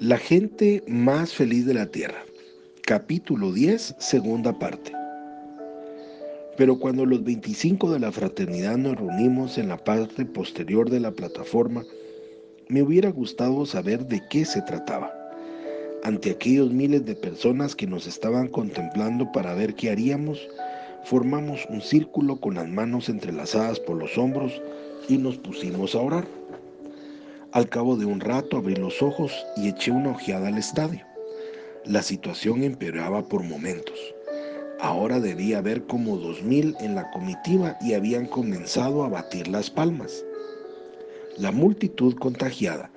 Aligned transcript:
La 0.00 0.18
gente 0.18 0.84
más 0.86 1.32
feliz 1.32 1.64
de 1.64 1.72
la 1.72 1.86
tierra. 1.86 2.22
Capítulo 2.82 3.50
10, 3.50 3.94
segunda 3.98 4.58
parte. 4.58 4.92
Pero 6.58 6.78
cuando 6.78 7.06
los 7.06 7.24
25 7.24 7.90
de 7.90 8.00
la 8.00 8.12
fraternidad 8.12 8.76
nos 8.76 8.96
reunimos 8.96 9.56
en 9.56 9.68
la 9.68 9.78
parte 9.78 10.26
posterior 10.26 10.90
de 10.90 11.00
la 11.00 11.12
plataforma, 11.12 11.82
me 12.68 12.82
hubiera 12.82 13.08
gustado 13.08 13.64
saber 13.64 14.06
de 14.06 14.20
qué 14.28 14.44
se 14.44 14.60
trataba. 14.60 15.14
Ante 16.04 16.32
aquellos 16.32 16.70
miles 16.70 17.06
de 17.06 17.16
personas 17.16 17.74
que 17.74 17.86
nos 17.86 18.06
estaban 18.06 18.48
contemplando 18.48 19.32
para 19.32 19.54
ver 19.54 19.74
qué 19.74 19.88
haríamos, 19.88 20.46
formamos 21.04 21.64
un 21.70 21.80
círculo 21.80 22.38
con 22.38 22.56
las 22.56 22.68
manos 22.68 23.08
entrelazadas 23.08 23.80
por 23.80 23.96
los 23.96 24.18
hombros 24.18 24.60
y 25.08 25.16
nos 25.16 25.38
pusimos 25.38 25.94
a 25.94 26.00
orar. 26.00 26.26
Al 27.52 27.68
cabo 27.68 27.96
de 27.96 28.04
un 28.04 28.20
rato 28.20 28.56
abrí 28.56 28.74
los 28.74 29.02
ojos 29.02 29.32
y 29.56 29.68
eché 29.68 29.90
una 29.90 30.10
ojeada 30.10 30.48
al 30.48 30.58
estadio. 30.58 31.06
La 31.84 32.02
situación 32.02 32.64
empeoraba 32.64 33.22
por 33.28 33.42
momentos. 33.44 33.98
Ahora 34.80 35.20
debía 35.20 35.58
haber 35.58 35.84
como 35.86 36.16
dos 36.18 36.42
mil 36.42 36.76
en 36.80 36.94
la 36.94 37.10
comitiva 37.12 37.78
y 37.80 37.94
habían 37.94 38.26
comenzado 38.26 39.04
a 39.04 39.08
batir 39.08 39.48
las 39.48 39.70
palmas. 39.70 40.24
La 41.38 41.52
multitud 41.52 42.14
contagiada 42.16 42.90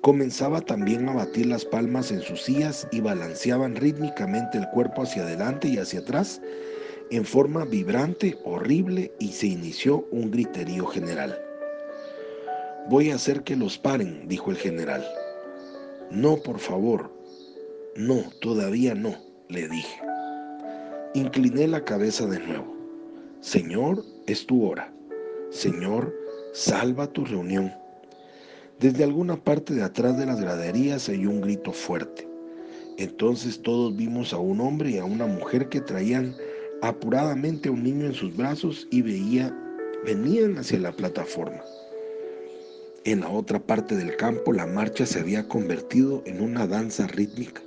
comenzaba 0.00 0.60
también 0.60 1.08
a 1.08 1.14
batir 1.14 1.46
las 1.46 1.64
palmas 1.64 2.10
en 2.10 2.20
sus 2.20 2.42
sillas 2.42 2.88
y 2.90 3.00
balanceaban 3.00 3.76
rítmicamente 3.76 4.58
el 4.58 4.68
cuerpo 4.70 5.02
hacia 5.02 5.22
adelante 5.22 5.68
y 5.68 5.78
hacia 5.78 6.00
atrás 6.00 6.40
en 7.10 7.24
forma 7.24 7.64
vibrante, 7.66 8.38
horrible, 8.44 9.12
y 9.18 9.32
se 9.32 9.46
inició 9.46 10.06
un 10.10 10.30
griterío 10.30 10.86
general. 10.86 11.38
Voy 12.88 13.10
a 13.10 13.14
hacer 13.14 13.44
que 13.44 13.54
los 13.54 13.78
paren, 13.78 14.26
dijo 14.28 14.50
el 14.50 14.56
general. 14.56 15.06
No, 16.10 16.36
por 16.36 16.58
favor. 16.58 17.12
No, 17.96 18.24
todavía 18.40 18.94
no, 18.94 19.14
le 19.48 19.68
dije. 19.68 20.00
Incliné 21.14 21.68
la 21.68 21.84
cabeza 21.84 22.26
de 22.26 22.40
nuevo. 22.40 22.76
Señor, 23.40 24.04
es 24.26 24.46
tu 24.46 24.66
hora. 24.66 24.92
Señor, 25.50 26.12
salva 26.52 27.06
tu 27.06 27.24
reunión. 27.24 27.72
Desde 28.80 29.04
alguna 29.04 29.36
parte 29.36 29.74
de 29.74 29.84
atrás 29.84 30.18
de 30.18 30.26
las 30.26 30.40
graderías 30.40 31.02
se 31.02 31.12
oyó 31.12 31.30
un 31.30 31.40
grito 31.40 31.72
fuerte. 31.72 32.28
Entonces 32.98 33.62
todos 33.62 33.96
vimos 33.96 34.32
a 34.32 34.38
un 34.38 34.60
hombre 34.60 34.90
y 34.90 34.98
a 34.98 35.04
una 35.04 35.26
mujer 35.26 35.68
que 35.68 35.80
traían 35.80 36.34
apuradamente 36.82 37.68
a 37.68 37.72
un 37.72 37.84
niño 37.84 38.06
en 38.06 38.14
sus 38.14 38.36
brazos 38.36 38.88
y 38.90 39.02
veía, 39.02 39.56
venían 40.04 40.58
hacia 40.58 40.80
la 40.80 40.92
plataforma. 40.92 41.62
En 43.04 43.18
la 43.20 43.30
otra 43.30 43.58
parte 43.58 43.96
del 43.96 44.16
campo 44.16 44.52
la 44.52 44.64
marcha 44.64 45.06
se 45.06 45.18
había 45.18 45.48
convertido 45.48 46.22
en 46.24 46.40
una 46.40 46.68
danza 46.68 47.08
rítmica. 47.08 47.60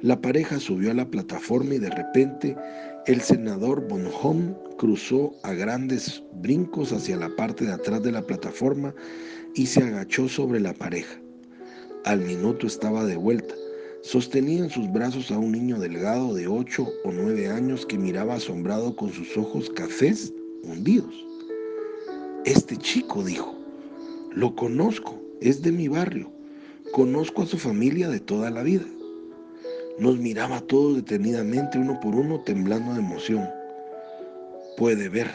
La 0.00 0.22
pareja 0.22 0.58
subió 0.58 0.90
a 0.90 0.94
la 0.94 1.04
plataforma 1.04 1.74
y 1.74 1.78
de 1.78 1.90
repente 1.90 2.56
el 3.06 3.20
senador 3.20 3.86
Bonhomme 3.86 4.54
cruzó 4.78 5.34
a 5.42 5.52
grandes 5.52 6.22
brincos 6.40 6.92
hacia 6.92 7.18
la 7.18 7.28
parte 7.36 7.66
de 7.66 7.72
atrás 7.72 8.02
de 8.02 8.12
la 8.12 8.22
plataforma 8.22 8.94
y 9.54 9.66
se 9.66 9.82
agachó 9.82 10.30
sobre 10.30 10.60
la 10.60 10.72
pareja. 10.72 11.20
Al 12.06 12.20
minuto 12.20 12.66
estaba 12.66 13.04
de 13.04 13.16
vuelta. 13.16 13.54
Sostenía 14.02 14.64
en 14.64 14.70
sus 14.70 14.90
brazos 14.90 15.30
a 15.30 15.38
un 15.38 15.52
niño 15.52 15.78
delgado 15.78 16.32
de 16.32 16.46
ocho 16.46 16.88
o 17.04 17.12
nueve 17.12 17.48
años 17.48 17.84
que 17.84 17.98
miraba 17.98 18.36
asombrado 18.36 18.96
con 18.96 19.12
sus 19.12 19.36
ojos 19.36 19.68
cafés 19.68 20.32
hundidos. 20.62 21.14
Este 22.46 22.76
chico, 22.78 23.22
dijo, 23.22 23.63
lo 24.34 24.56
conozco, 24.56 25.22
es 25.40 25.62
de 25.62 25.70
mi 25.70 25.86
barrio. 25.86 26.28
Conozco 26.92 27.42
a 27.42 27.46
su 27.46 27.56
familia 27.56 28.08
de 28.08 28.18
toda 28.18 28.50
la 28.50 28.64
vida. 28.64 28.84
Nos 30.00 30.18
miraba 30.18 30.60
todos 30.60 30.96
detenidamente 30.96 31.78
uno 31.78 32.00
por 32.00 32.16
uno 32.16 32.40
temblando 32.40 32.94
de 32.94 32.98
emoción. 32.98 33.48
Puede 34.76 35.08
ver. 35.08 35.30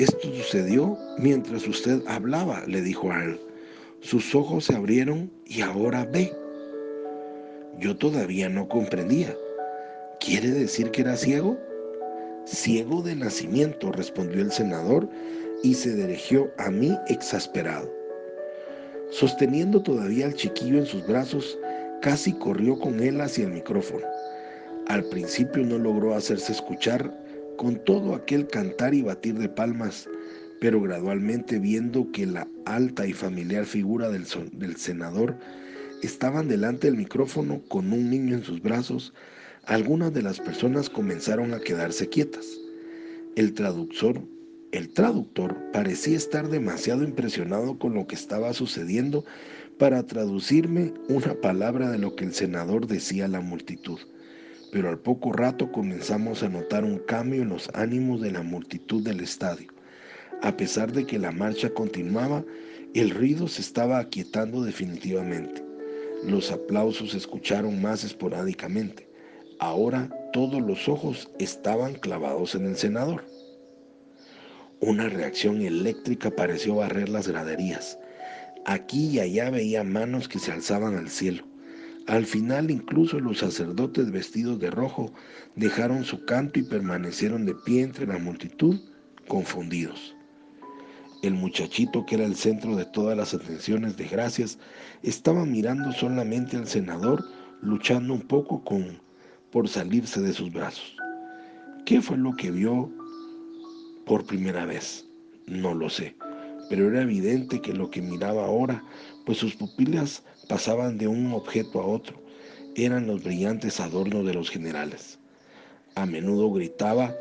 Esto 0.00 0.28
sucedió 0.34 0.98
mientras 1.18 1.68
usted 1.68 2.02
hablaba, 2.08 2.64
le 2.66 2.82
dijo 2.82 3.12
a 3.12 3.22
él. 3.22 3.40
Sus 4.00 4.34
ojos 4.34 4.64
se 4.64 4.74
abrieron 4.74 5.30
y 5.46 5.60
ahora 5.60 6.04
ve. 6.04 6.32
Yo 7.78 7.96
todavía 7.96 8.48
no 8.48 8.68
comprendía. 8.68 9.36
¿Quiere 10.18 10.50
decir 10.50 10.90
que 10.90 11.02
era 11.02 11.16
ciego? 11.16 11.56
Ciego 12.44 13.02
de 13.02 13.14
nacimiento, 13.14 13.92
respondió 13.92 14.42
el 14.42 14.50
senador 14.50 15.08
y 15.62 15.74
se 15.74 15.94
dirigió 15.94 16.50
a 16.58 16.70
mí 16.70 16.96
exasperado. 17.06 17.99
Sosteniendo 19.10 19.82
todavía 19.82 20.26
al 20.26 20.34
chiquillo 20.34 20.78
en 20.78 20.86
sus 20.86 21.06
brazos, 21.06 21.58
casi 22.00 22.32
corrió 22.32 22.78
con 22.78 23.00
él 23.00 23.20
hacia 23.20 23.44
el 23.44 23.52
micrófono. 23.52 24.06
Al 24.86 25.04
principio 25.04 25.64
no 25.64 25.78
logró 25.78 26.14
hacerse 26.14 26.52
escuchar 26.52 27.12
con 27.56 27.76
todo 27.84 28.14
aquel 28.14 28.46
cantar 28.46 28.94
y 28.94 29.02
batir 29.02 29.34
de 29.34 29.48
palmas, 29.48 30.08
pero 30.60 30.80
gradualmente 30.80 31.58
viendo 31.58 32.10
que 32.12 32.26
la 32.26 32.46
alta 32.64 33.06
y 33.06 33.12
familiar 33.12 33.66
figura 33.66 34.08
del, 34.10 34.26
senador 34.76 35.36
estaban 36.02 36.48
delante 36.48 36.86
del 36.86 36.96
micrófono 36.96 37.62
con 37.68 37.92
un 37.92 38.10
niño 38.10 38.36
en 38.36 38.44
sus 38.44 38.62
brazos, 38.62 39.12
algunas 39.64 40.12
de 40.14 40.22
las 40.22 40.38
personas 40.40 40.88
comenzaron 40.88 41.52
a 41.52 41.60
quedarse 41.60 42.08
quietas. 42.08 42.46
El 43.36 43.54
traductor 43.54 44.22
el 44.72 44.92
traductor 44.92 45.56
parecía 45.72 46.16
estar 46.16 46.48
demasiado 46.48 47.02
impresionado 47.02 47.78
con 47.78 47.94
lo 47.94 48.06
que 48.06 48.14
estaba 48.14 48.52
sucediendo 48.52 49.24
para 49.78 50.04
traducirme 50.06 50.92
una 51.08 51.34
palabra 51.34 51.90
de 51.90 51.98
lo 51.98 52.14
que 52.14 52.24
el 52.24 52.34
senador 52.34 52.86
decía 52.86 53.24
a 53.24 53.28
la 53.28 53.40
multitud. 53.40 53.98
Pero 54.70 54.88
al 54.88 54.98
poco 54.98 55.32
rato 55.32 55.72
comenzamos 55.72 56.44
a 56.44 56.48
notar 56.48 56.84
un 56.84 56.98
cambio 56.98 57.42
en 57.42 57.48
los 57.48 57.68
ánimos 57.74 58.20
de 58.20 58.30
la 58.30 58.42
multitud 58.42 59.02
del 59.02 59.20
estadio. 59.20 59.72
A 60.42 60.56
pesar 60.56 60.92
de 60.92 61.04
que 61.04 61.18
la 61.18 61.32
marcha 61.32 61.70
continuaba, 61.70 62.44
el 62.94 63.10
ruido 63.10 63.48
se 63.48 63.62
estaba 63.62 63.98
aquietando 63.98 64.62
definitivamente. 64.62 65.64
Los 66.24 66.52
aplausos 66.52 67.10
se 67.10 67.16
escucharon 67.16 67.82
más 67.82 68.04
esporádicamente. 68.04 69.08
Ahora 69.58 70.08
todos 70.32 70.62
los 70.62 70.88
ojos 70.88 71.28
estaban 71.40 71.94
clavados 71.94 72.54
en 72.54 72.66
el 72.66 72.76
senador. 72.76 73.24
Una 74.82 75.10
reacción 75.10 75.60
eléctrica 75.60 76.30
pareció 76.30 76.76
barrer 76.76 77.10
las 77.10 77.28
graderías. 77.28 77.98
Aquí 78.64 79.08
y 79.08 79.20
allá 79.20 79.50
veía 79.50 79.84
manos 79.84 80.26
que 80.26 80.38
se 80.38 80.52
alzaban 80.52 80.96
al 80.96 81.10
cielo. 81.10 81.44
Al 82.06 82.24
final 82.24 82.70
incluso 82.70 83.20
los 83.20 83.40
sacerdotes 83.40 84.10
vestidos 84.10 84.58
de 84.58 84.70
rojo 84.70 85.12
dejaron 85.54 86.04
su 86.04 86.24
canto 86.24 86.58
y 86.58 86.62
permanecieron 86.62 87.44
de 87.44 87.54
pie 87.54 87.82
entre 87.82 88.06
la 88.06 88.16
multitud, 88.16 88.80
confundidos. 89.28 90.16
El 91.22 91.34
muchachito 91.34 92.06
que 92.06 92.14
era 92.14 92.24
el 92.24 92.34
centro 92.34 92.74
de 92.74 92.86
todas 92.86 93.14
las 93.14 93.34
atenciones 93.34 93.98
de 93.98 94.08
gracias 94.08 94.58
estaba 95.02 95.44
mirando 95.44 95.92
solamente 95.92 96.56
al 96.56 96.66
senador, 96.66 97.22
luchando 97.60 98.14
un 98.14 98.22
poco 98.22 98.64
con 98.64 98.98
por 99.52 99.68
salirse 99.68 100.22
de 100.22 100.32
sus 100.32 100.50
brazos. 100.50 100.96
¿Qué 101.84 102.00
fue 102.00 102.16
lo 102.16 102.34
que 102.34 102.50
vio 102.50 102.90
por 104.10 104.24
primera 104.24 104.66
vez? 104.66 105.06
No 105.46 105.72
lo 105.72 105.88
sé, 105.88 106.16
pero 106.68 106.88
era 106.88 107.02
evidente 107.02 107.60
que 107.60 107.72
lo 107.72 107.90
que 107.90 108.02
miraba 108.02 108.44
ahora, 108.44 108.82
pues 109.24 109.38
sus 109.38 109.54
pupilas 109.54 110.24
pasaban 110.48 110.98
de 110.98 111.06
un 111.06 111.32
objeto 111.32 111.80
a 111.80 111.86
otro, 111.86 112.20
eran 112.74 113.06
los 113.06 113.22
brillantes 113.22 113.78
adornos 113.78 114.26
de 114.26 114.34
los 114.34 114.50
generales. 114.50 115.20
A 115.94 116.06
menudo 116.06 116.50
gritaba, 116.50 117.14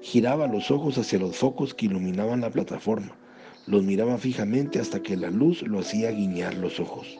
giraba 0.00 0.48
los 0.48 0.72
ojos 0.72 0.98
hacia 0.98 1.20
los 1.20 1.36
focos 1.36 1.72
que 1.72 1.86
iluminaban 1.86 2.40
la 2.40 2.50
plataforma, 2.50 3.14
los 3.68 3.84
miraba 3.84 4.18
fijamente 4.18 4.80
hasta 4.80 5.00
que 5.00 5.16
la 5.16 5.30
luz 5.30 5.62
lo 5.62 5.78
hacía 5.78 6.10
guiñar 6.10 6.54
los 6.54 6.80
ojos. 6.80 7.16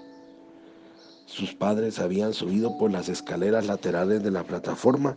Sus 1.27 1.55
padres 1.55 2.01
habían 2.01 2.35
subido 2.35 2.77
por 2.79 2.91
las 2.91 3.09
escaleras 3.09 3.67
laterales 3.67 4.25
de 4.25 4.33
la 4.33 4.43
plataforma 4.43 5.17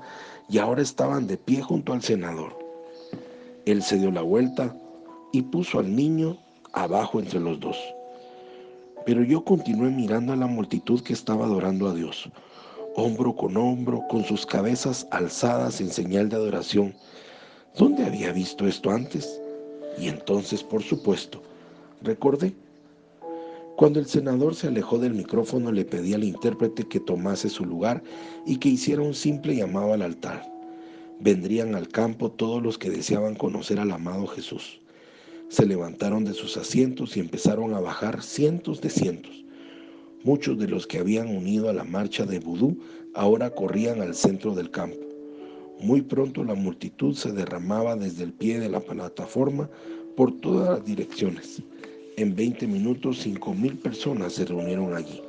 y 0.50 0.60
ahora 0.60 0.84
estaban 0.84 1.26
de 1.26 1.38
pie 1.38 1.64
junto 1.64 1.94
al 1.94 2.04
senador. 2.04 2.61
Él 3.66 3.84
se 3.84 3.98
dio 3.98 4.12
la 4.12 4.22
vuelta 4.22 4.76
y 5.32 5.44
puso 5.44 5.80
al 5.80 5.96
niño 5.96 6.38
abajo 6.74 7.20
entre 7.20 7.40
los 7.40 7.60
dos. 7.60 7.78
Pero 9.06 9.24
yo 9.24 9.44
continué 9.44 9.92
mirando 9.92 10.34
a 10.34 10.36
la 10.36 10.48
multitud 10.48 11.02
que 11.02 11.14
estaba 11.14 11.46
adorando 11.46 11.88
a 11.88 11.94
Dios, 11.94 12.30
hombro 12.96 13.36
con 13.36 13.58
hombro, 13.58 14.02
con 14.10 14.24
sus 14.24 14.48
cabezas 14.48 15.08
alzadas 15.12 15.80
en 15.80 15.92
señal 15.92 16.30
de 16.30 16.38
adoración. 16.38 16.96
¿Dónde 17.78 18.06
había 18.06 18.32
visto 18.32 18.68
esto 18.68 18.90
antes? 18.90 19.40
Y 20.00 20.08
entonces, 20.08 20.64
por 20.64 20.82
supuesto, 20.82 21.44
recordé. 22.02 22.54
Cuando 23.76 24.00
el 24.00 24.08
senador 24.08 24.56
se 24.56 24.68
alejó 24.68 24.98
del 24.98 25.14
micrófono, 25.14 25.72
le 25.72 25.86
pedí 25.86 26.14
al 26.14 26.24
intérprete 26.24 26.88
que 26.88 27.00
tomase 27.00 27.48
su 27.50 27.66
lugar 27.66 28.02
y 28.46 28.58
que 28.58 28.70
hiciera 28.70 29.02
un 29.02 29.14
simple 29.14 29.56
llamado 29.56 29.94
al 29.94 30.02
altar 30.02 30.52
vendrían 31.22 31.76
al 31.76 31.88
campo 31.88 32.32
todos 32.32 32.62
los 32.62 32.78
que 32.78 32.90
deseaban 32.90 33.36
conocer 33.36 33.80
al 33.80 33.92
amado 33.92 34.28
Muchos 40.24 40.58
de 40.58 40.68
los 40.68 40.88
que 40.88 41.00
habían 41.00 41.36
unido 41.36 41.70
a 41.70 41.74
la 41.74 41.84
marcha 41.84 42.26
de 42.26 42.40
vudú 42.40 42.78
ahora 43.14 43.50
corrían 43.50 44.02
al 44.02 44.16
centro 44.16 44.54
del 44.56 44.72
campo. 44.72 44.98
Muy 45.80 46.02
pronto 46.02 46.44
la 46.44 46.54
multitud 46.54 47.16
se 47.16 47.32
derramaba 47.32 47.96
desde 47.96 48.24
el 48.24 48.34
pie 48.34 48.60
de 48.60 48.70
la 48.70 48.80
plataforma 48.80 49.70
por 50.16 50.40
todas 50.40 50.70
las 50.70 50.86
direcciones. 50.86 51.62
En 52.18 52.36
20 52.36 52.68
minutos, 52.68 53.26
5.000 53.26 53.80
personas 53.80 54.34
se 54.34 54.46
reunieron 54.46 54.94
allí. 54.94 55.22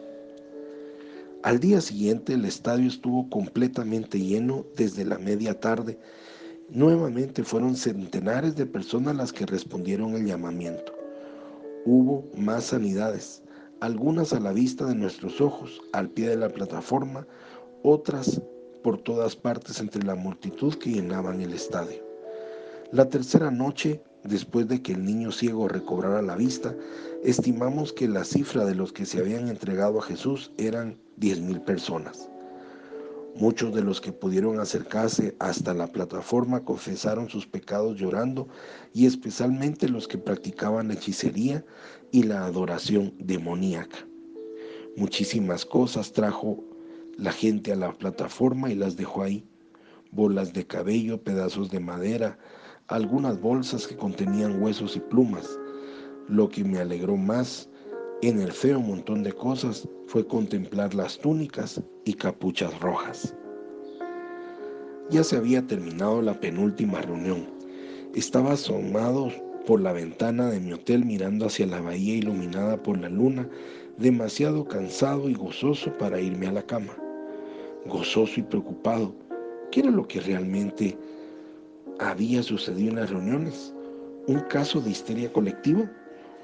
Al 1.43 1.59
día 1.59 1.81
siguiente 1.81 2.35
el 2.35 2.45
estadio 2.45 2.87
estuvo 2.87 3.29
completamente 3.29 4.21
lleno 4.21 4.65
desde 4.77 5.05
la 5.05 5.19
media 5.19 5.59
tarde. 5.59 5.99
Nuevamente 6.71 7.43
fueron 7.43 7.75
centenares 7.75 8.55
de 8.55 8.65
personas 8.65 9.17
las 9.17 9.33
que 9.33 9.45
respondieron 9.45 10.15
el 10.15 10.25
llamamiento. 10.25 10.93
Hubo 11.85 12.31
más 12.37 12.67
sanidades, 12.67 13.43
algunas 13.81 14.33
a 14.33 14.39
la 14.39 14.53
vista 14.53 14.87
de 14.87 14.95
nuestros 14.95 15.41
ojos, 15.41 15.81
al 15.93 16.11
pie 16.11 16.29
de 16.29 16.37
la 16.37 16.49
plataforma, 16.49 17.27
otras 17.83 18.41
por 18.85 18.99
todas 18.99 19.35
partes 19.35 19.81
entre 19.81 20.05
la 20.05 20.15
multitud 20.15 20.75
que 20.75 20.91
llenaban 20.91 21.41
el 21.41 21.55
estadio. 21.55 22.07
La 22.93 23.09
tercera 23.09 23.51
noche, 23.51 24.01
después 24.25 24.69
de 24.69 24.83
que 24.83 24.93
el 24.93 25.05
niño 25.05 25.33
ciego 25.33 25.69
recobrara 25.69 26.23
la 26.23 26.37
vista, 26.37 26.75
estimamos 27.23 27.93
que 27.93 28.09
la 28.09 28.25
cifra 28.25 28.65
de 28.65 28.75
los 28.75 28.93
que 28.93 29.07
se 29.07 29.19
habían 29.19 29.49
entregado 29.49 29.99
a 29.99 30.03
Jesús 30.03 30.53
eran 30.59 30.99
diez 31.17 31.41
mil 31.41 31.61
personas. 31.61 32.29
Muchos 33.35 33.75
de 33.75 33.83
los 33.83 34.01
que 34.01 34.13
pudieron 34.13 34.61
acercarse 34.61 35.35
hasta 35.39 35.73
la 35.73 35.87
plataforma 35.87 36.65
confesaron 36.65 37.31
sus 37.31 37.47
pecados 37.47 37.99
llorando 37.99 38.47
y 38.93 39.07
especialmente 39.07 39.89
los 39.89 40.07
que 40.07 40.19
practicaban 40.19 40.89
la 40.89 40.95
hechicería 40.95 41.65
y 42.11 42.25
la 42.25 42.45
adoración 42.45 43.15
demoníaca. 43.19 44.07
Muchísimas 44.97 45.65
cosas 45.65 46.13
trajo 46.13 46.63
la 47.17 47.33
gente 47.33 47.73
a 47.73 47.77
la 47.77 47.93
plataforma 47.93 48.71
y 48.71 48.75
las 48.75 48.97
dejó 48.97 49.23
ahí. 49.23 49.47
Bolas 50.11 50.53
de 50.53 50.67
cabello, 50.67 51.23
pedazos 51.23 51.71
de 51.71 51.81
madera, 51.81 52.39
algunas 52.93 53.41
bolsas 53.41 53.87
que 53.87 53.97
contenían 53.97 54.63
huesos 54.63 54.97
y 54.97 55.01
plumas. 55.01 55.59
Lo 56.29 56.49
que 56.49 56.63
me 56.63 56.79
alegró 56.79 57.17
más 57.17 57.69
en 58.21 58.41
el 58.41 58.53
feo 58.53 58.81
montón 58.81 59.23
de 59.23 59.33
cosas 59.33 59.89
fue 60.07 60.27
contemplar 60.27 60.95
las 60.95 61.19
túnicas 61.19 61.83
y 62.05 62.13
capuchas 62.15 62.79
rojas. 62.81 63.35
Ya 65.11 65.25
se 65.25 65.37
había 65.37 65.67
terminado 65.67 66.23
la 66.23 66.39
penúltima 66.39 67.01
reunión. 67.01 67.47
Estaba 68.15 68.53
asomado 68.53 69.31
por 69.67 69.81
la 69.81 69.93
ventana 69.93 70.51
de 70.51 70.61
mi 70.61 70.73
hotel 70.73 71.05
mirando 71.05 71.47
hacia 71.47 71.67
la 71.67 71.81
bahía 71.81 72.17
iluminada 72.17 72.83
por 72.83 72.99
la 72.99 73.09
luna, 73.09 73.49
demasiado 73.99 74.65
cansado 74.65 75.29
y 75.29 75.35
gozoso 75.35 75.97
para 75.99 76.21
irme 76.21 76.47
a 76.47 76.53
la 76.53 76.63
cama. 76.63 76.95
Gozoso 77.87 78.41
y 78.41 78.43
preocupado. 78.43 79.15
¿Qué 79.71 79.81
era 79.81 79.91
lo 79.91 80.07
que 80.07 80.21
realmente 80.21 80.97
había 81.99 82.43
sucedido 82.43 82.91
en 82.91 82.97
las 82.97 83.11
reuniones? 83.11 83.75
¿Un 84.27 84.41
caso 84.41 84.81
de 84.81 84.91
histeria 84.91 85.33
colectiva? 85.33 85.91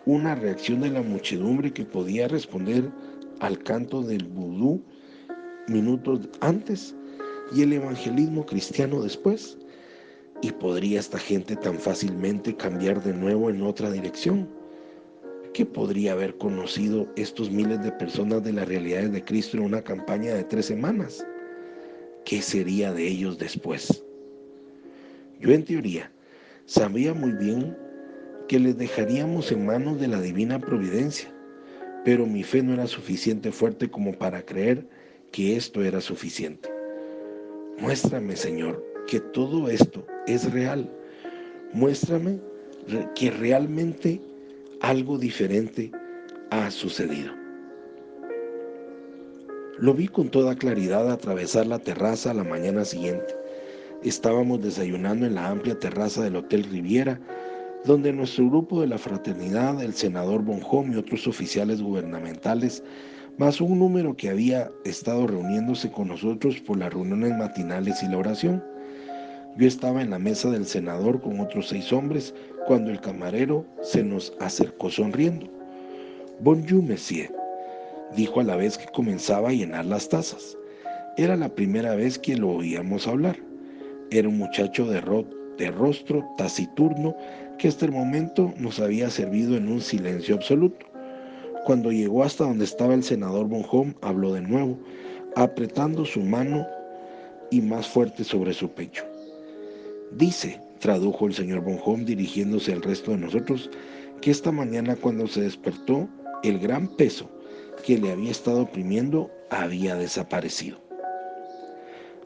una 0.08 0.34
reacción 0.34 0.80
de 0.80 0.88
la 0.88 1.02
muchedumbre 1.02 1.70
que 1.70 1.84
podía 1.84 2.28
responder 2.28 2.90
al 3.40 3.62
canto 3.62 4.00
del 4.02 4.24
vudú 4.24 4.82
minutos 5.66 6.30
antes 6.40 6.96
y 7.54 7.60
el 7.60 7.74
evangelismo 7.74 8.46
cristiano 8.46 9.02
después. 9.02 9.58
¿Y 10.40 10.50
podría 10.52 11.00
esta 11.00 11.18
gente 11.18 11.56
tan 11.56 11.78
fácilmente 11.78 12.56
cambiar 12.56 13.02
de 13.02 13.12
nuevo 13.12 13.50
en 13.50 13.60
otra 13.60 13.90
dirección? 13.90 14.48
¿Qué 15.52 15.66
podría 15.66 16.12
haber 16.12 16.38
conocido 16.38 17.06
estos 17.16 17.50
miles 17.50 17.82
de 17.82 17.92
personas 17.92 18.42
de 18.42 18.54
las 18.54 18.66
realidades 18.66 19.12
de 19.12 19.22
Cristo 19.22 19.58
en 19.58 19.64
una 19.64 19.82
campaña 19.82 20.32
de 20.32 20.44
tres 20.44 20.66
semanas? 20.66 21.26
¿Qué 22.24 22.40
sería 22.40 22.94
de 22.94 23.06
ellos 23.06 23.36
después? 23.36 24.07
Yo 25.40 25.52
en 25.52 25.64
teoría 25.64 26.10
sabía 26.66 27.14
muy 27.14 27.32
bien 27.32 27.76
que 28.48 28.58
les 28.58 28.76
dejaríamos 28.76 29.52
en 29.52 29.66
manos 29.66 30.00
de 30.00 30.08
la 30.08 30.20
divina 30.20 30.58
providencia, 30.58 31.32
pero 32.04 32.26
mi 32.26 32.42
fe 32.42 32.62
no 32.62 32.74
era 32.74 32.86
suficiente 32.86 33.52
fuerte 33.52 33.90
como 33.90 34.12
para 34.12 34.42
creer 34.42 34.86
que 35.30 35.56
esto 35.56 35.82
era 35.82 36.00
suficiente. 36.00 36.68
Muéstrame, 37.78 38.34
Señor, 38.34 38.84
que 39.06 39.20
todo 39.20 39.68
esto 39.68 40.04
es 40.26 40.50
real. 40.52 40.90
Muéstrame 41.72 42.40
que 43.14 43.30
realmente 43.30 44.20
algo 44.80 45.18
diferente 45.18 45.92
ha 46.50 46.70
sucedido. 46.70 47.32
Lo 49.78 49.94
vi 49.94 50.08
con 50.08 50.28
toda 50.28 50.56
claridad 50.56 51.10
atravesar 51.12 51.66
la 51.66 51.78
terraza 51.78 52.34
la 52.34 52.42
mañana 52.42 52.84
siguiente. 52.84 53.34
Estábamos 54.02 54.62
desayunando 54.62 55.26
en 55.26 55.34
la 55.34 55.48
amplia 55.48 55.78
terraza 55.78 56.22
del 56.22 56.36
Hotel 56.36 56.64
Riviera 56.64 57.20
donde 57.84 58.12
nuestro 58.12 58.48
grupo 58.48 58.80
de 58.80 58.88
la 58.88 58.98
fraternidad, 58.98 59.82
el 59.82 59.94
senador 59.94 60.42
Bonjón 60.42 60.92
y 60.92 60.96
otros 60.96 61.26
oficiales 61.26 61.80
gubernamentales, 61.80 62.82
más 63.38 63.60
un 63.60 63.78
número 63.78 64.16
que 64.16 64.28
había 64.28 64.70
estado 64.84 65.26
reuniéndose 65.26 65.90
con 65.90 66.08
nosotros 66.08 66.60
por 66.60 66.78
las 66.78 66.92
reuniones 66.92 67.36
matinales 67.36 68.02
y 68.02 68.08
la 68.08 68.18
oración. 68.18 68.64
Yo 69.56 69.66
estaba 69.66 70.02
en 70.02 70.10
la 70.10 70.18
mesa 70.18 70.50
del 70.50 70.66
senador 70.66 71.20
con 71.20 71.40
otros 71.40 71.68
seis 71.68 71.92
hombres 71.92 72.34
cuando 72.66 72.90
el 72.90 73.00
camarero 73.00 73.64
se 73.80 74.02
nos 74.02 74.34
acercó 74.40 74.90
sonriendo. 74.90 75.46
Bonjour, 76.40 76.82
monsieur, 76.82 77.32
dijo 78.16 78.40
a 78.40 78.44
la 78.44 78.56
vez 78.56 78.76
que 78.76 78.86
comenzaba 78.92 79.48
a 79.48 79.52
llenar 79.52 79.86
las 79.86 80.08
tazas. 80.08 80.56
Era 81.16 81.36
la 81.36 81.48
primera 81.48 81.94
vez 81.94 82.18
que 82.18 82.36
lo 82.36 82.50
oíamos 82.50 83.06
hablar. 83.06 83.47
Era 84.10 84.28
un 84.28 84.38
muchacho 84.38 84.86
de, 84.86 85.70
rostro 85.70 86.26
taciturno 86.38 87.14
que 87.58 87.68
hasta 87.68 87.84
el 87.84 87.92
momento 87.92 88.54
nos 88.56 88.80
había 88.80 89.10
servido 89.10 89.56
en 89.56 89.68
un 89.68 89.82
silencio 89.82 90.36
absoluto. 90.36 90.86
Cuando 91.66 91.92
llegó 91.92 92.24
hasta 92.24 92.44
donde 92.44 92.64
estaba 92.64 92.94
el 92.94 93.02
senador 93.02 93.48
Bonhomme, 93.48 93.94
habló 94.00 94.32
de 94.32 94.40
nuevo, 94.40 94.78
apretando 95.36 96.06
su 96.06 96.20
mano 96.20 96.66
y 97.50 97.60
más 97.60 97.86
fuerte 97.86 98.24
sobre 98.24 98.54
su 98.54 98.70
pecho. 98.70 99.04
Dice, 100.12 100.58
tradujo 100.78 101.26
el 101.26 101.34
señor 101.34 101.60
Bonhomme 101.60 102.06
dirigiéndose 102.06 102.72
al 102.72 102.82
resto 102.82 103.10
de 103.10 103.18
nosotros, 103.18 103.68
que 104.22 104.30
esta 104.30 104.50
mañana 104.52 104.96
cuando 104.96 105.26
se 105.26 105.42
despertó, 105.42 106.08
el 106.42 106.58
gran 106.58 106.88
peso 106.96 107.28
que 107.84 107.98
le 107.98 108.12
había 108.12 108.30
estado 108.30 108.62
oprimiendo 108.62 109.30
había 109.50 109.96
desaparecido. 109.96 110.87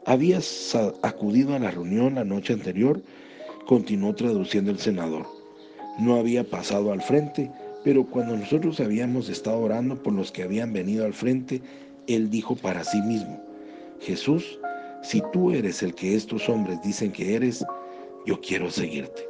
Había 0.05 0.39
acudido 1.01 1.55
a 1.55 1.59
la 1.59 1.71
reunión 1.71 2.15
la 2.15 2.25
noche 2.25 2.51
anterior 2.51 3.01
continuó 3.65 4.13
traduciendo 4.13 4.69
el 4.71 4.79
senador. 4.79 5.25
No 5.97 6.15
había 6.15 6.43
pasado 6.43 6.91
al 6.91 7.01
frente, 7.01 7.49
pero 7.85 8.05
cuando 8.05 8.35
nosotros 8.35 8.81
habíamos 8.81 9.29
estado 9.29 9.59
orando 9.59 10.01
por 10.01 10.11
los 10.11 10.31
que 10.31 10.43
habían 10.43 10.73
venido 10.73 11.05
al 11.05 11.13
frente, 11.13 11.61
él 12.07 12.29
dijo 12.29 12.55
para 12.55 12.83
sí 12.83 13.01
mismo, 13.01 13.41
Jesús, 14.01 14.59
si 15.03 15.21
tú 15.31 15.51
eres 15.51 15.81
el 15.81 15.95
que 15.95 16.15
estos 16.15 16.49
hombres 16.49 16.81
dicen 16.81 17.13
que 17.13 17.35
eres, 17.35 17.63
yo 18.25 18.41
quiero 18.41 18.69
seguirte. 18.69 19.25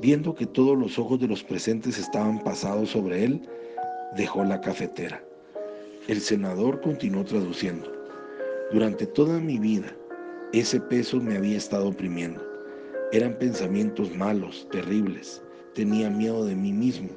Viendo 0.00 0.34
que 0.34 0.46
todos 0.46 0.78
los 0.78 1.00
ojos 1.00 1.18
de 1.18 1.26
los 1.26 1.42
presentes 1.42 1.98
estaban 1.98 2.44
pasados 2.44 2.90
sobre 2.90 3.24
él, 3.24 3.40
dejó 4.16 4.44
la 4.44 4.60
cafetera. 4.60 5.24
El 6.06 6.20
senador 6.20 6.80
continuó 6.80 7.24
traduciendo. 7.24 7.95
Durante 8.72 9.06
toda 9.06 9.38
mi 9.38 9.60
vida, 9.60 9.96
ese 10.52 10.80
peso 10.80 11.20
me 11.20 11.36
había 11.36 11.56
estado 11.56 11.88
oprimiendo. 11.88 12.42
Eran 13.12 13.38
pensamientos 13.38 14.12
malos, 14.12 14.66
terribles. 14.72 15.40
Tenía 15.74 16.10
miedo 16.10 16.44
de 16.44 16.56
mí 16.56 16.72
mismo. 16.72 17.10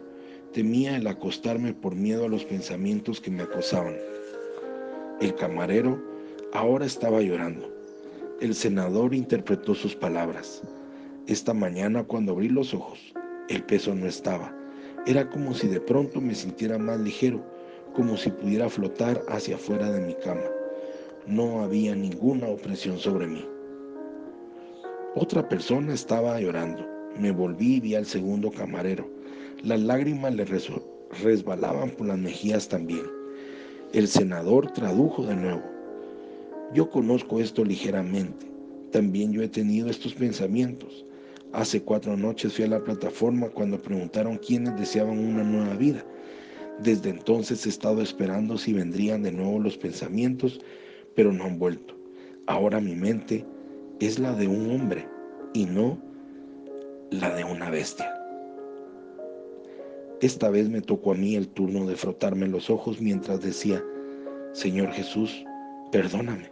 Temía 0.54 0.96
el 0.96 1.08
acostarme 1.08 1.74
por 1.74 1.96
miedo 1.96 2.26
a 2.26 2.30
los 2.30 2.46
pensamientos 2.46 3.20
que 3.20 3.32
me 3.32 3.42
acosaban. 3.42 3.96
El 5.22 5.34
camarero 5.34 6.00
ahora 6.54 6.86
estaba 6.86 7.20
llorando. 7.20 7.68
El 8.42 8.54
senador 8.54 9.16
interpretó 9.16 9.74
sus 9.74 9.96
palabras. 9.96 10.62
Esta 11.26 11.56
mañana 11.56 12.04
cuando 12.04 12.34
abrí 12.34 12.50
los 12.50 12.76
ojos, 12.76 13.00
el 13.50 13.64
peso 13.64 13.96
no 13.96 14.06
estaba. 14.06 14.56
Era 15.08 15.28
como 15.28 15.56
si 15.56 15.68
de 15.68 15.82
pronto 15.82 16.22
me 16.22 16.36
sintiera 16.36 16.78
más 16.78 17.00
ligero, 17.00 17.44
como 17.96 18.18
si 18.18 18.30
pudiera 18.30 18.70
flotar 18.70 19.24
hacia 19.30 19.56
afuera 19.56 19.92
de 19.92 20.02
mi 20.02 20.14
cama. 20.14 20.59
No 21.30 21.62
había 21.62 21.94
ninguna 21.94 22.48
opresión 22.48 22.98
sobre 22.98 23.28
mí. 23.28 23.46
Otra 25.14 25.48
persona 25.48 25.94
estaba 25.94 26.42
llorando. 26.42 26.84
Me 27.20 27.30
volví 27.30 27.76
y 27.76 27.80
vi 27.80 27.94
al 27.94 28.08
segundo 28.08 28.50
camarero. 28.50 29.08
Las 29.64 29.80
lágrimas 29.80 30.34
le 30.34 30.48
resbalaban 31.22 31.92
por 31.92 32.08
las 32.08 32.18
mejillas 32.18 32.68
también. 32.68 33.04
El 33.94 34.08
senador 34.08 34.72
tradujo 34.72 35.24
de 35.24 35.36
nuevo. 35.36 35.62
Yo 36.74 36.90
conozco 36.90 37.40
esto 37.40 37.64
ligeramente. 37.64 38.48
También 38.92 39.32
yo 39.32 39.44
he 39.44 39.50
tenido 39.50 39.88
estos 39.88 40.16
pensamientos. 40.16 41.06
Hace 41.54 41.80
cuatro 41.84 42.18
noches 42.18 42.54
fui 42.54 42.66
a 42.66 42.70
la 42.70 42.84
plataforma 42.84 43.50
cuando 43.50 43.80
preguntaron 43.80 44.40
quiénes 44.40 44.76
deseaban 44.80 45.20
una 45.20 45.44
nueva 45.44 45.76
vida. 45.76 46.04
Desde 46.82 47.12
entonces 47.12 47.68
he 47.68 47.70
estado 47.70 48.02
esperando 48.02 48.58
si 48.58 48.74
vendrían 48.74 49.22
de 49.22 49.32
nuevo 49.32 49.60
los 49.60 49.78
pensamientos, 49.78 50.60
pero 51.16 51.32
no 51.32 51.46
han 51.46 51.60
vuelto. 51.60 51.96
Ahora 52.48 52.80
mi 52.80 52.96
mente 52.96 53.46
es 54.00 54.20
la 54.20 54.34
de 54.34 54.48
un 54.48 54.72
hombre 54.72 55.08
y 55.54 55.66
no 55.66 55.98
la 57.12 57.36
de 57.36 57.44
una 57.44 57.70
bestia. 57.70 58.14
Esta 60.22 60.50
vez 60.50 60.70
me 60.70 60.82
tocó 60.82 61.14
a 61.14 61.16
mí 61.16 61.36
el 61.36 61.48
turno 61.48 61.86
de 61.86 61.96
frotarme 61.96 62.48
los 62.48 62.70
ojos 62.70 63.00
mientras 63.00 63.42
decía, 63.42 63.84
Señor 64.52 64.92
Jesús, 64.92 65.46
perdóname, 65.92 66.52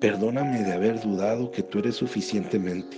perdóname 0.00 0.62
de 0.62 0.72
haber 0.72 1.00
dudado 1.00 1.50
que 1.50 1.62
tú 1.62 1.80
eres 1.80 1.96
suficientemente. 1.96 2.96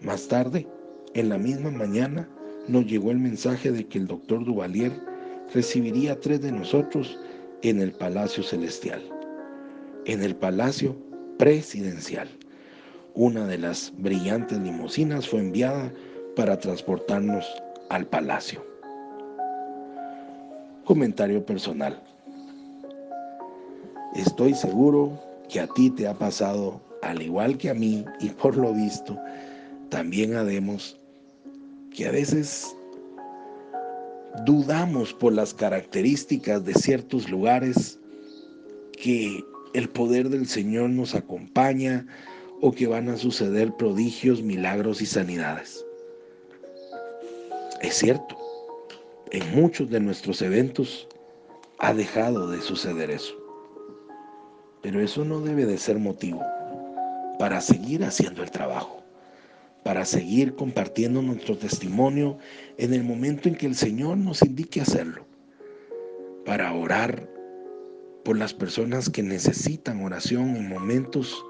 Más 0.00 0.26
tarde, 0.28 0.66
en 1.14 1.28
la 1.28 1.38
misma 1.38 1.70
mañana, 1.70 2.28
nos 2.68 2.86
llegó 2.86 3.10
el 3.10 3.18
mensaje 3.18 3.70
de 3.70 3.86
que 3.86 3.98
el 3.98 4.06
doctor 4.06 4.44
Duvalier 4.44 4.92
recibiría 5.54 6.12
a 6.12 6.20
tres 6.20 6.40
de 6.40 6.52
nosotros 6.52 7.18
en 7.64 7.80
el 7.80 7.92
Palacio 7.92 8.42
Celestial, 8.42 9.02
en 10.04 10.22
el 10.22 10.36
Palacio 10.36 10.94
Presidencial. 11.38 12.28
Una 13.14 13.46
de 13.46 13.56
las 13.56 13.90
brillantes 13.96 14.58
limusinas 14.58 15.26
fue 15.26 15.40
enviada 15.40 15.90
para 16.36 16.58
transportarnos 16.58 17.46
al 17.88 18.06
palacio. 18.06 18.62
Comentario 20.84 21.44
personal. 21.46 22.02
Estoy 24.14 24.52
seguro 24.52 25.18
que 25.48 25.60
a 25.60 25.66
ti 25.68 25.88
te 25.88 26.06
ha 26.06 26.12
pasado, 26.12 26.82
al 27.00 27.22
igual 27.22 27.56
que 27.56 27.70
a 27.70 27.74
mí, 27.74 28.04
y 28.20 28.28
por 28.28 28.58
lo 28.58 28.74
visto, 28.74 29.18
también 29.88 30.36
a 30.36 30.44
Demos, 30.44 31.00
que 31.96 32.08
a 32.08 32.10
veces 32.10 32.76
dudamos 34.44 35.12
por 35.12 35.32
las 35.32 35.54
características 35.54 36.64
de 36.64 36.74
ciertos 36.74 37.30
lugares 37.30 37.98
que 39.00 39.44
el 39.74 39.88
poder 39.88 40.28
del 40.28 40.46
Señor 40.46 40.90
nos 40.90 41.14
acompaña 41.14 42.06
o 42.60 42.72
que 42.72 42.86
van 42.86 43.08
a 43.08 43.16
suceder 43.16 43.72
prodigios, 43.76 44.42
milagros 44.42 45.02
y 45.02 45.06
sanidades. 45.06 45.84
Es 47.82 47.94
cierto, 47.94 48.36
en 49.30 49.54
muchos 49.54 49.90
de 49.90 50.00
nuestros 50.00 50.40
eventos 50.42 51.06
ha 51.78 51.92
dejado 51.92 52.50
de 52.50 52.60
suceder 52.60 53.10
eso. 53.10 53.34
Pero 54.80 55.00
eso 55.00 55.24
no 55.24 55.40
debe 55.40 55.66
de 55.66 55.78
ser 55.78 55.98
motivo 55.98 56.42
para 57.38 57.60
seguir 57.60 58.04
haciendo 58.04 58.42
el 58.42 58.50
trabajo, 58.50 59.03
para 59.84 60.06
seguir 60.06 60.54
compartiendo 60.54 61.22
nuestro 61.22 61.56
testimonio 61.56 62.38
en 62.78 62.94
el 62.94 63.04
momento 63.04 63.48
en 63.48 63.54
que 63.54 63.66
el 63.66 63.76
Señor 63.76 64.16
nos 64.16 64.42
indique 64.42 64.80
hacerlo, 64.80 65.26
para 66.44 66.72
orar 66.72 67.28
por 68.24 68.38
las 68.38 68.54
personas 68.54 69.10
que 69.10 69.22
necesitan 69.22 70.02
oración 70.02 70.56
en 70.56 70.68
momentos 70.68 71.44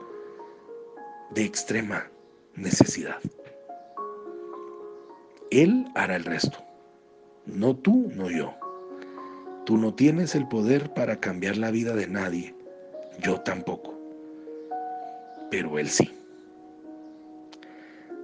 de 1.35 1.45
extrema 1.45 2.11
necesidad. 2.57 3.21
Él 5.51 5.87
hará 5.95 6.17
el 6.17 6.25
resto, 6.25 6.59
no 7.47 7.77
tú, 7.77 8.11
no 8.17 8.29
yo. 8.31 8.55
Tú 9.65 9.79
no 9.79 9.95
tienes 9.95 10.35
el 10.35 10.47
poder 10.49 10.93
para 10.93 11.21
cambiar 11.21 11.57
la 11.57 11.71
vida 11.71 11.95
de 11.95 12.09
nadie, 12.09 12.55
yo 13.23 13.41
tampoco, 13.41 13.99
pero 15.51 15.79
Él 15.79 15.89
sí. 15.89 16.11